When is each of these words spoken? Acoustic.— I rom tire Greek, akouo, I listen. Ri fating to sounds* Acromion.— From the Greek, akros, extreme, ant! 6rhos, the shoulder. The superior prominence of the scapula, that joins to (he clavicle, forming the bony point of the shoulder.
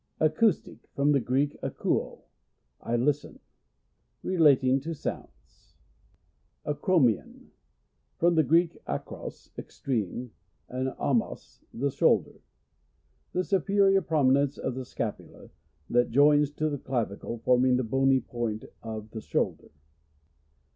Acoustic.— 0.19 0.79
I 0.97 1.01
rom 1.01 1.13
tire 1.13 1.21
Greek, 1.21 1.55
akouo, 1.61 2.23
I 2.81 2.95
listen. 2.95 3.39
Ri 4.23 4.35
fating 4.37 4.81
to 4.81 4.95
sounds* 4.95 5.75
Acromion.— 6.65 7.49
From 8.17 8.33
the 8.33 8.41
Greek, 8.41 8.75
akros, 8.87 9.55
extreme, 9.59 10.31
ant! 10.69 10.97
6rhos, 10.97 11.61
the 11.71 11.91
shoulder. 11.91 12.41
The 13.33 13.43
superior 13.43 14.01
prominence 14.01 14.57
of 14.57 14.73
the 14.73 14.85
scapula, 14.85 15.51
that 15.87 16.09
joins 16.09 16.49
to 16.53 16.71
(he 16.71 16.79
clavicle, 16.79 17.37
forming 17.43 17.75
the 17.77 17.83
bony 17.83 18.21
point 18.21 18.65
of 18.81 19.11
the 19.11 19.21
shoulder. 19.21 19.69